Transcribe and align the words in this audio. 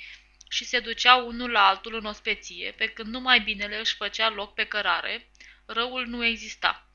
și 0.52 0.66
se 0.66 0.80
duceau 0.80 1.28
unul 1.28 1.52
la 1.52 1.68
altul 1.68 1.96
în 1.96 2.06
ospeție, 2.06 2.72
pe 2.78 2.88
când 2.88 3.14
numai 3.14 3.40
binele 3.40 3.80
își 3.80 3.96
făcea 3.96 4.30
loc 4.30 4.54
pe 4.54 4.64
cărare, 4.66 5.30
răul 5.66 6.06
nu 6.06 6.26
exista. 6.26 6.90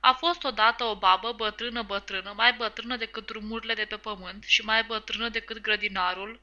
A 0.00 0.12
fost 0.12 0.44
odată 0.44 0.84
o 0.84 0.96
babă 0.96 1.32
bătrână 1.32 1.82
bătrână, 1.82 2.32
mai 2.36 2.52
bătrână 2.52 2.96
decât 2.96 3.26
drumurile 3.26 3.74
de 3.74 3.84
pe 3.84 3.96
pământ 3.96 4.44
și 4.44 4.62
mai 4.62 4.84
bătrână 4.84 5.28
decât 5.28 5.58
grădinarul, 5.58 6.40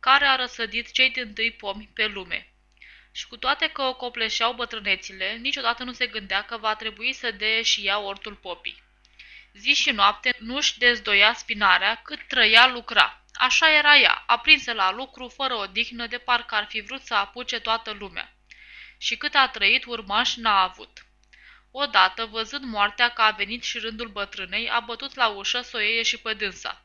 care 0.00 0.24
a 0.26 0.36
răsădit 0.36 0.92
cei 0.92 1.10
din 1.10 1.32
tâi 1.32 1.52
pomi 1.52 1.90
pe 1.94 2.06
lume. 2.06 2.52
Și 3.12 3.26
cu 3.26 3.36
toate 3.36 3.68
că 3.68 3.82
o 3.82 3.94
copleșeau 3.94 4.52
bătrânețile, 4.52 5.36
niciodată 5.36 5.84
nu 5.84 5.92
se 5.92 6.06
gândea 6.06 6.42
că 6.42 6.56
va 6.56 6.74
trebui 6.74 7.12
să 7.12 7.30
dea 7.30 7.62
și 7.62 7.86
ea 7.86 7.98
ortul 7.98 8.34
popii. 8.34 8.82
Zi 9.52 9.74
și 9.74 9.90
noapte 9.90 10.36
nu-și 10.38 10.78
dezdoia 10.78 11.32
spinarea 11.32 11.94
cât 11.94 12.26
trăia 12.26 12.66
lucra. 12.66 13.24
Așa 13.42 13.70
era 13.70 13.96
ea, 13.96 14.24
aprinsă 14.26 14.72
la 14.72 14.92
lucru, 14.92 15.28
fără 15.28 15.54
odihnă, 15.54 16.06
de 16.06 16.18
parcă 16.18 16.54
ar 16.54 16.66
fi 16.68 16.80
vrut 16.80 17.02
să 17.02 17.14
apuce 17.14 17.60
toată 17.60 17.90
lumea. 17.90 18.32
Și 18.98 19.16
cât 19.16 19.34
a 19.34 19.48
trăit, 19.48 19.84
urmaș 19.84 20.34
n-a 20.34 20.62
avut. 20.62 21.06
Odată, 21.70 22.24
văzând 22.24 22.64
moartea 22.64 23.08
că 23.08 23.22
a 23.22 23.30
venit 23.30 23.62
și 23.62 23.78
rândul 23.78 24.08
bătrânei, 24.08 24.70
a 24.70 24.80
bătut 24.80 25.14
la 25.14 25.26
ușă 25.26 25.60
să 25.60 25.76
o 25.76 25.80
iei 25.80 26.04
și 26.04 26.18
pe 26.18 26.34
dânsa. 26.34 26.84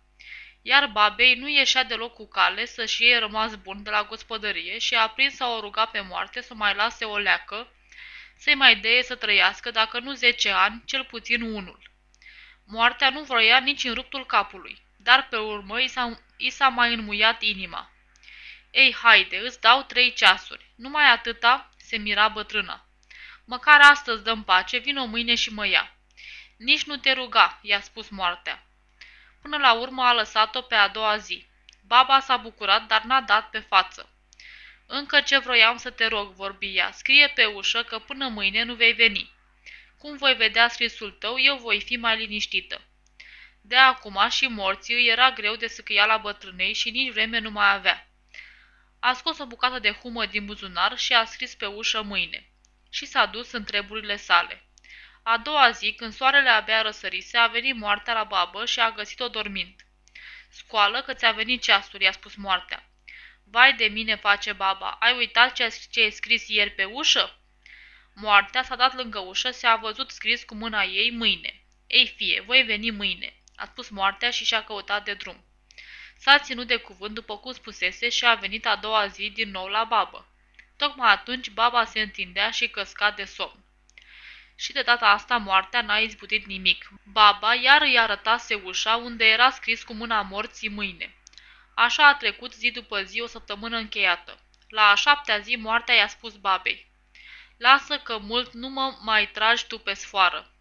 Iar 0.62 0.88
babei 0.88 1.36
nu 1.36 1.48
ieșea 1.48 1.84
deloc 1.84 2.14
cu 2.14 2.28
cale 2.28 2.66
să-și 2.66 3.04
iei 3.04 3.20
rămas 3.20 3.56
bun 3.56 3.84
de 3.84 3.90
la 3.90 4.04
gospodărie 4.04 4.78
și 4.78 4.96
a 4.96 5.08
prins 5.08 5.36
să 5.36 5.46
o 5.46 5.60
ruga 5.60 5.86
pe 5.86 6.00
moarte 6.00 6.42
să 6.42 6.54
mai 6.54 6.76
lase 6.76 7.06
o 7.06 7.18
leacă, 7.18 7.72
să-i 8.38 8.56
mai 8.56 8.76
deie 8.76 9.04
să 9.04 9.16
trăiască, 9.16 9.72
dacă 9.72 10.00
nu 10.00 10.14
zece 10.14 10.50
ani, 10.50 10.84
cel 10.86 11.04
puțin 11.04 11.42
unul. 11.42 11.92
Moartea 12.66 13.10
nu 13.10 13.24
vroia 13.24 13.60
nici 13.60 13.84
în 13.84 13.94
ruptul 13.94 14.26
capului 14.26 14.84
dar 15.06 15.28
pe 15.30 15.38
urmă 15.38 15.82
i 15.82 15.88
s-a 15.88 16.20
mai 16.70 16.94
înmuiat 16.94 17.42
inima. 17.42 17.92
Ei, 18.72 18.94
haide, 18.94 19.38
îți 19.38 19.62
dau 19.62 19.84
trei 19.84 20.14
ceasuri. 20.14 20.72
Numai 20.76 21.12
atâta, 21.12 21.70
se 21.78 21.98
mira 21.98 22.28
bătrâna. 22.28 22.86
Măcar 23.46 23.82
astăzi 23.82 24.24
dăm 24.24 24.44
pace, 24.44 24.78
vino 24.78 25.06
mâine 25.06 25.36
și 25.36 25.54
mă 25.54 25.68
ia. 25.68 25.96
Nici 26.58 26.84
nu 26.84 26.98
te 26.98 27.12
ruga, 27.12 27.60
i-a 27.62 27.82
spus 27.82 28.10
moartea. 28.10 28.66
Până 29.42 29.58
la 29.58 29.74
urmă 29.74 30.04
a 30.04 30.14
lăsat-o 30.14 30.62
pe 30.62 30.76
a 30.76 30.88
doua 30.88 31.18
zi. 31.18 31.46
Baba 31.88 32.20
s-a 32.20 32.38
bucurat, 32.38 32.88
dar 32.88 33.02
n-a 33.02 33.22
dat 33.22 33.50
pe 33.50 33.60
față. 33.60 34.10
Încă 34.86 35.22
ce 35.22 35.38
vroiam 35.38 35.78
să 35.78 35.90
te 35.90 36.08
rog, 36.08 36.34
vorbi 36.34 36.76
ea, 36.76 36.92
scrie 36.92 37.28
pe 37.28 37.46
ușă 37.46 37.84
că 37.84 38.00
până 38.00 38.28
mâine 38.28 38.64
nu 38.64 38.76
vei 38.76 38.94
veni. 38.94 39.32
Cum 39.98 40.18
voi 40.18 40.34
vedea 40.34 40.68
scrisul 40.68 41.12
tău, 41.12 41.40
eu 41.40 41.58
voi 41.58 41.82
fi 41.82 41.96
mai 41.96 42.18
liniștită. 42.18 42.82
De 43.68 43.76
acum 43.76 44.28
și 44.30 44.48
morții 44.48 44.96
îi 44.96 45.08
era 45.08 45.32
greu 45.32 45.56
de 45.56 45.68
la 46.08 46.18
bătrânei 46.18 46.74
și 46.74 46.90
nici 46.90 47.12
vreme 47.12 47.40
nu 47.40 47.52
mai 47.52 47.74
avea. 47.74 48.08
A 49.00 49.14
scos 49.14 49.40
o 49.40 49.46
bucată 49.46 49.80
de 49.80 49.92
humă 49.92 50.26
din 50.26 50.46
buzunar 50.46 50.98
și 50.98 51.14
a 51.14 51.26
scris 51.26 51.56
pe 51.56 51.66
ușă 51.66 52.02
mâine. 52.02 52.50
Și 52.90 53.06
s-a 53.06 53.26
dus 53.26 53.52
în 53.52 53.64
treburile 53.64 54.16
sale. 54.16 54.64
A 55.24 55.38
doua 55.38 55.72
zi, 55.72 55.94
când 55.94 56.14
soarele 56.14 56.50
abia 56.50 56.82
răsărise, 56.82 57.38
a 57.38 57.48
venit 57.48 57.76
moartea 57.76 58.14
la 58.14 58.24
babă 58.24 58.66
și 58.66 58.80
a 58.80 58.92
găsit-o 58.92 59.28
dormind. 59.28 59.76
Scoală 60.50 61.02
că 61.02 61.14
ți-a 61.14 61.32
venit 61.32 61.62
ceasul, 61.62 62.02
i-a 62.02 62.12
spus 62.12 62.36
moartea. 62.36 62.90
Vai 63.44 63.74
de 63.74 63.86
mine, 63.86 64.16
face 64.16 64.54
baba, 64.54 64.90
ai 65.00 65.18
uitat 65.18 65.54
ce, 65.54 65.78
ce 65.92 66.02
ai 66.02 66.12
scris 66.12 66.48
ieri 66.48 66.72
pe 66.72 66.84
ușă? 66.84 67.40
Moartea 68.14 68.64
s-a 68.64 68.76
dat 68.76 68.96
lângă 68.96 69.20
ușă, 69.20 69.52
se-a 69.52 69.76
văzut 69.76 70.12
scris 70.12 70.44
cu 70.44 70.56
mâna 70.56 70.84
ei 70.84 71.12
mâine. 71.12 71.64
Ei 71.88 72.08
fie, 72.08 72.42
voi 72.42 72.64
veni 72.64 72.92
mâine 72.92 73.40
a 73.56 73.66
spus 73.66 73.90
moartea 73.90 74.30
și 74.30 74.46
și-a 74.46 74.64
căutat 74.64 75.04
de 75.04 75.14
drum. 75.14 75.44
S-a 76.18 76.40
ținut 76.40 76.68
de 76.68 76.76
cuvânt 76.76 77.14
după 77.14 77.38
cum 77.38 77.54
spusese 77.54 78.10
și 78.10 78.26
a 78.26 78.36
venit 78.36 78.66
a 78.66 78.76
doua 78.76 79.08
zi 79.08 79.30
din 79.30 79.52
nou 79.52 79.68
la 79.68 79.84
babă. 79.84 80.28
Tocmai 80.78 81.12
atunci 81.12 81.50
baba 81.50 81.86
se 81.86 82.02
întindea 82.02 82.52
și 82.52 82.68
căsca 82.68 83.12
de 83.12 83.24
somn. 83.24 83.64
Și 84.56 84.74
de 84.74 84.82
data 84.82 85.10
asta 85.10 85.38
moartea 85.38 85.82
n-a 85.82 85.98
izbutit 85.98 86.46
nimic. 86.46 86.90
Baba 87.04 87.56
iar 87.56 87.82
îi 87.82 88.00
arătase 88.00 88.56
ușa 88.56 88.96
unde 88.96 89.26
era 89.26 89.50
scris 89.50 89.84
cu 89.84 89.94
mâna 89.94 90.22
morții 90.22 90.70
mâine. 90.70 91.16
Așa 91.76 92.08
a 92.08 92.16
trecut 92.16 92.54
zi 92.54 92.72
după 92.72 93.04
zi 93.04 93.22
o 93.22 93.28
săptămână 93.28 93.78
încheiată. 93.78 94.40
La 94.70 94.90
a 94.90 94.96
șaptea 94.96 95.40
zi 95.40 95.56
moartea 95.56 95.96
i-a 95.96 96.08
spus 96.08 96.36
babei. 96.36 96.92
Lasă 97.58 97.98
că 97.98 98.18
mult 98.18 98.54
nu 98.54 98.70
mă 98.70 98.98
mai 99.02 99.28
tragi 99.28 99.68
tu 99.68 99.80
pe 99.80 99.94
sfoară. 99.94 100.52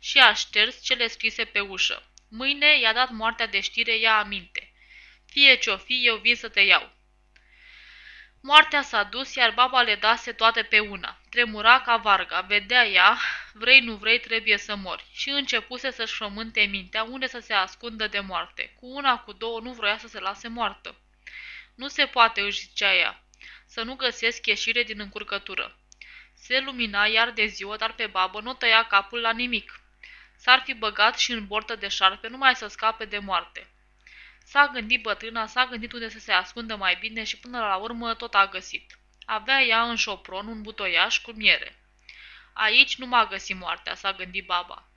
Și 0.00 0.18
a 0.18 0.34
șters 0.34 0.82
cele 0.82 1.08
scrise 1.08 1.44
pe 1.44 1.60
ușă. 1.60 2.07
Mâine 2.28 2.78
i-a 2.78 2.92
dat 2.92 3.10
moartea 3.10 3.46
de 3.46 3.60
știre, 3.60 3.96
ia 3.96 4.18
aminte. 4.18 4.72
Fie 5.26 5.56
ce-o 5.56 5.76
fi, 5.76 6.06
eu 6.06 6.16
vin 6.16 6.36
să 6.36 6.48
te 6.48 6.60
iau. 6.60 6.92
Moartea 8.40 8.82
s-a 8.82 9.02
dus, 9.02 9.34
iar 9.34 9.50
baba 9.50 9.82
le 9.82 9.94
dase 9.94 10.32
toate 10.32 10.62
pe 10.62 10.78
una. 10.78 11.20
Tremura 11.30 11.80
ca 11.80 11.96
varga, 11.96 12.40
vedea 12.40 12.86
ea, 12.86 13.18
vrei 13.52 13.80
nu 13.80 13.94
vrei, 13.94 14.20
trebuie 14.20 14.56
să 14.56 14.74
mori. 14.76 15.04
Și 15.12 15.28
începuse 15.28 15.90
să-și 15.90 16.14
frământe 16.14 16.60
mintea 16.60 17.02
unde 17.02 17.26
să 17.26 17.38
se 17.38 17.52
ascundă 17.52 18.06
de 18.06 18.20
moarte. 18.20 18.72
Cu 18.80 18.86
una, 18.86 19.18
cu 19.18 19.32
două, 19.32 19.60
nu 19.60 19.72
vroia 19.72 19.98
să 19.98 20.08
se 20.08 20.18
lase 20.18 20.48
moartă. 20.48 21.00
Nu 21.74 21.88
se 21.88 22.06
poate, 22.06 22.40
își 22.40 22.60
zicea 22.60 22.94
ea, 22.94 23.22
să 23.66 23.82
nu 23.82 23.94
găsesc 23.94 24.46
ieșire 24.46 24.82
din 24.82 25.00
încurcătură. 25.00 25.78
Se 26.34 26.60
lumina 26.60 27.06
iar 27.06 27.30
de 27.30 27.46
ziua, 27.46 27.76
dar 27.76 27.92
pe 27.92 28.06
babă 28.06 28.40
nu 28.40 28.54
tăia 28.54 28.86
capul 28.86 29.20
la 29.20 29.32
nimic. 29.32 29.80
S-ar 30.40 30.62
fi 30.64 30.74
băgat 30.74 31.18
și 31.18 31.32
în 31.32 31.46
bortă 31.46 31.76
de 31.76 31.88
șarpe 31.88 32.28
numai 32.28 32.54
să 32.54 32.66
scape 32.66 33.04
de 33.04 33.18
moarte. 33.18 33.70
S-a 34.44 34.70
gândit 34.72 35.02
bătrâna, 35.02 35.46
s-a 35.46 35.66
gândit 35.66 35.92
unde 35.92 36.08
să 36.08 36.18
se 36.18 36.32
ascundă 36.32 36.76
mai 36.76 36.96
bine 37.00 37.24
și 37.24 37.38
până 37.38 37.58
la 37.58 37.76
urmă 37.76 38.14
tot 38.14 38.34
a 38.34 38.46
găsit. 38.46 38.98
Avea 39.24 39.62
ea 39.62 39.82
în 39.82 39.96
șopron 39.96 40.46
un 40.46 40.62
butoiaș 40.62 41.18
cu 41.18 41.30
miere. 41.30 41.78
Aici 42.52 42.96
nu 42.96 43.06
m-a 43.06 43.26
găsit 43.26 43.56
moartea, 43.56 43.94
s-a 43.94 44.12
gândit 44.12 44.46
baba. 44.46 44.88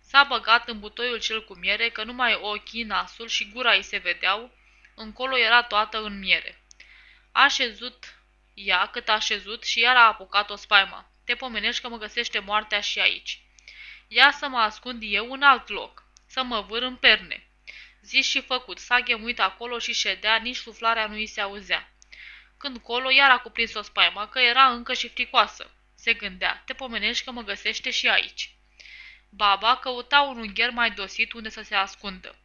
S-a 0.00 0.24
băgat 0.24 0.68
în 0.68 0.80
butoiul 0.80 1.18
cel 1.18 1.44
cu 1.44 1.54
miere, 1.54 1.88
că 1.88 2.04
numai 2.04 2.34
ochii, 2.34 2.82
nasul 2.82 3.28
și 3.28 3.50
gura 3.50 3.72
îi 3.72 3.82
se 3.82 3.96
vedeau, 3.96 4.50
încolo 4.94 5.38
era 5.38 5.62
toată 5.62 6.02
în 6.02 6.18
miere. 6.18 6.64
A 7.32 7.48
șezut 7.48 8.16
ea 8.54 8.86
cât 8.86 9.08
a 9.08 9.18
șezut 9.18 9.64
și 9.64 9.80
iar 9.80 9.96
a 9.96 10.06
apucat 10.06 10.50
o 10.50 10.56
spaima. 10.56 11.10
Te 11.24 11.34
pomenești 11.34 11.82
că 11.82 11.88
mă 11.88 11.98
găsește 11.98 12.38
moartea 12.38 12.80
și 12.80 12.98
aici. 12.98 13.41
Ia 14.14 14.30
să 14.30 14.48
mă 14.48 14.58
ascund 14.58 15.02
eu 15.04 15.32
în 15.32 15.42
alt 15.42 15.68
loc, 15.68 16.04
să 16.26 16.42
mă 16.42 16.60
vâr 16.60 16.82
în 16.82 16.96
perne. 16.96 17.46
Zis 18.02 18.26
și 18.26 18.40
făcut, 18.40 18.78
s-a 18.78 19.00
ghemuit 19.00 19.40
acolo 19.40 19.78
și 19.78 19.92
ședea, 19.92 20.36
nici 20.36 20.56
suflarea 20.56 21.06
nu 21.06 21.14
îi 21.14 21.26
se 21.26 21.40
auzea. 21.40 21.92
Când 22.58 22.78
colo, 22.78 23.10
iar 23.10 23.30
a 23.30 23.38
cuprins 23.38 23.74
o 23.74 23.82
spaimă, 23.82 24.26
că 24.26 24.38
era 24.38 24.70
încă 24.70 24.94
și 24.94 25.08
fricoasă. 25.08 25.70
Se 25.94 26.12
gândea, 26.12 26.62
te 26.66 26.72
pomenești 26.72 27.24
că 27.24 27.30
mă 27.30 27.42
găsește 27.42 27.90
și 27.90 28.08
aici. 28.08 28.54
Baba 29.28 29.76
căuta 29.76 30.20
un 30.20 30.38
ungher 30.38 30.70
mai 30.70 30.90
dosit 30.90 31.32
unde 31.32 31.48
să 31.48 31.62
se 31.62 31.74
ascundă. 31.74 32.36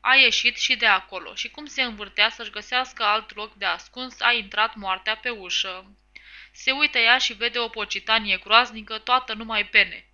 A 0.00 0.14
ieșit 0.14 0.56
și 0.56 0.76
de 0.76 0.86
acolo 0.86 1.34
și 1.34 1.50
cum 1.50 1.66
se 1.66 1.82
învârtea 1.82 2.30
să-și 2.30 2.50
găsească 2.50 3.02
alt 3.02 3.34
loc 3.34 3.54
de 3.54 3.64
ascuns, 3.64 4.20
a 4.20 4.32
intrat 4.32 4.74
moartea 4.74 5.16
pe 5.16 5.30
ușă. 5.30 5.96
Se 6.52 6.70
uită 6.70 6.98
ea 6.98 7.18
și 7.18 7.32
vede 7.32 7.58
o 7.58 7.68
pocitanie 7.68 8.36
groaznică, 8.36 8.98
toată 8.98 9.34
numai 9.34 9.66
pene. 9.66 10.05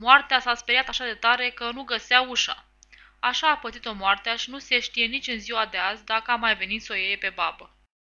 Moartea 0.00 0.40
s-a 0.40 0.54
speriat 0.54 0.88
așa 0.88 1.04
de 1.04 1.14
tare 1.14 1.50
că 1.50 1.70
nu 1.70 1.82
găsea 1.82 2.20
ușa. 2.20 2.64
Așa 3.20 3.50
a 3.50 3.56
pățit-o 3.56 3.92
moartea 3.92 4.36
și 4.36 4.50
nu 4.50 4.58
se 4.58 4.80
știe 4.80 5.06
nici 5.06 5.26
în 5.26 5.38
ziua 5.38 5.66
de 5.66 5.76
azi 5.76 6.04
dacă 6.04 6.30
a 6.30 6.36
mai 6.36 6.56
venit 6.56 6.82
să 6.82 6.92
o 6.92 6.96
iei 6.96 7.16
pe 7.16 7.32
babă. 7.34 7.77